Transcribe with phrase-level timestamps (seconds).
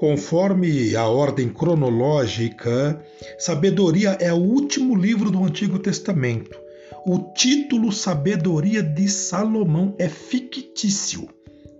[0.00, 3.04] Conforme a ordem cronológica,
[3.38, 6.58] Sabedoria é o último livro do Antigo Testamento.
[7.04, 11.28] O título Sabedoria de Salomão é fictício,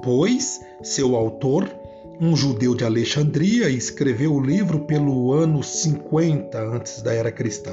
[0.00, 1.68] pois seu autor,
[2.20, 7.72] um judeu de Alexandria, escreveu o livro pelo ano 50 antes da era cristã.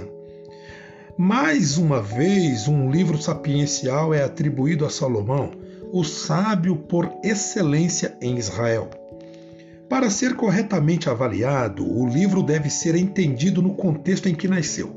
[1.15, 5.51] Mais uma vez, um livro sapiencial é atribuído a Salomão,
[5.93, 9.00] o sábio por excelência em Israel.
[9.91, 14.95] Para ser corretamente avaliado, o livro deve ser entendido no contexto em que nasceu.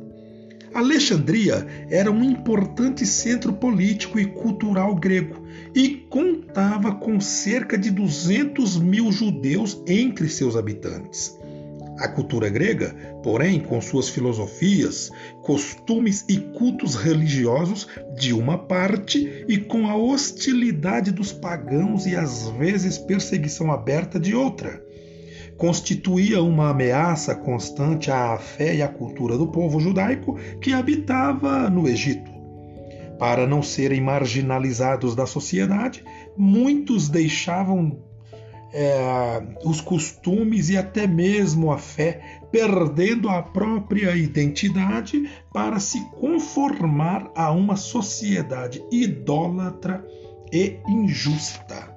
[0.73, 5.45] Alexandria era um importante centro político e cultural grego
[5.75, 11.37] e contava com cerca de 200 mil judeus entre seus habitantes.
[11.99, 15.11] A cultura grega, porém, com suas filosofias,
[15.43, 17.87] costumes e cultos religiosos
[18.19, 24.35] de uma parte e com a hostilidade dos pagãos e às vezes perseguição aberta de
[24.35, 24.83] outra,
[25.57, 31.89] constituía uma ameaça constante à fé e à cultura do povo judaico que habitava no
[31.89, 32.33] Egito.
[33.19, 36.05] Para não serem marginalizados da sociedade,
[36.37, 38.03] muitos deixavam
[38.75, 47.31] é, os costumes e até mesmo a fé, perdendo a própria identidade para se conformar
[47.37, 50.05] a uma sociedade idólatra
[50.53, 51.95] e injusta.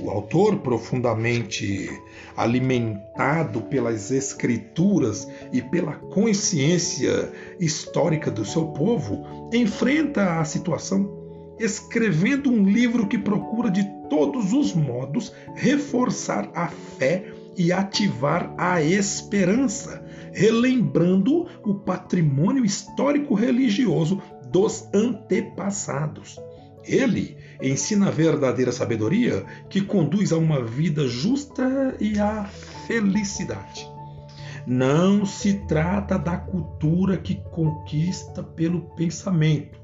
[0.00, 1.88] O autor, profundamente
[2.36, 11.19] alimentado pelas escrituras e pela consciência histórica do seu povo, enfrenta a situação
[11.60, 18.82] escrevendo um livro que procura de todos os modos reforçar a fé e ativar a
[18.82, 20.02] esperança,
[20.32, 26.38] relembrando o patrimônio histórico religioso dos antepassados.
[26.82, 32.44] Ele ensina a verdadeira sabedoria que conduz a uma vida justa e à
[32.86, 33.86] felicidade.
[34.66, 39.78] Não se trata da cultura que conquista pelo pensamento,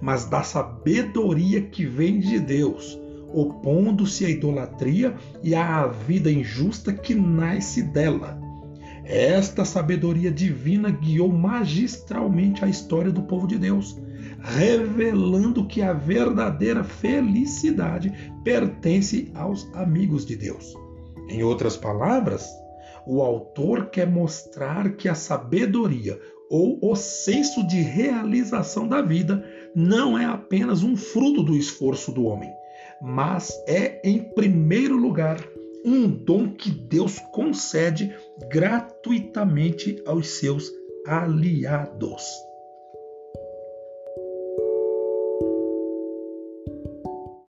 [0.00, 2.98] mas da sabedoria que vem de Deus,
[3.32, 8.38] opondo-se à idolatria e à vida injusta que nasce dela.
[9.04, 13.96] Esta sabedoria divina guiou magistralmente a história do povo de Deus,
[14.40, 20.74] revelando que a verdadeira felicidade pertence aos amigos de Deus.
[21.28, 22.46] Em outras palavras,
[23.06, 26.18] o autor quer mostrar que a sabedoria
[26.50, 32.24] ou o senso de realização da vida não é apenas um fruto do esforço do
[32.24, 32.50] homem,
[33.00, 35.38] mas é, em primeiro lugar,
[35.84, 38.14] um dom que Deus concede
[38.50, 40.70] gratuitamente aos seus
[41.06, 42.24] aliados.